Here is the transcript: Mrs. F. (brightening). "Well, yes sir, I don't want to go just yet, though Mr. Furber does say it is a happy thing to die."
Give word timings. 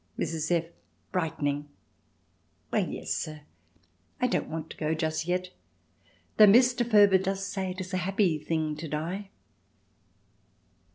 Mrs. 0.17 0.49
F. 0.49 0.65
(brightening). 1.11 1.69
"Well, 2.71 2.89
yes 2.89 3.13
sir, 3.13 3.41
I 4.19 4.25
don't 4.25 4.49
want 4.49 4.71
to 4.71 4.77
go 4.77 4.95
just 4.95 5.27
yet, 5.27 5.51
though 6.37 6.47
Mr. 6.47 6.83
Furber 6.83 7.21
does 7.23 7.45
say 7.45 7.69
it 7.69 7.81
is 7.81 7.93
a 7.93 7.97
happy 7.97 8.39
thing 8.39 8.75
to 8.77 8.87
die." 8.87 9.29